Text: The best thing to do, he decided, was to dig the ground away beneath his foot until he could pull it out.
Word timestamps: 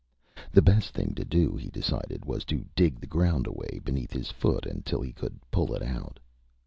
The 0.51 0.63
best 0.63 0.95
thing 0.95 1.13
to 1.13 1.23
do, 1.23 1.55
he 1.57 1.69
decided, 1.69 2.25
was 2.25 2.43
to 2.45 2.65
dig 2.75 2.99
the 2.99 3.05
ground 3.05 3.45
away 3.45 3.79
beneath 3.83 4.11
his 4.13 4.31
foot 4.31 4.65
until 4.65 5.03
he 5.03 5.13
could 5.13 5.37
pull 5.51 5.75
it 5.75 5.83
out. 5.83 6.17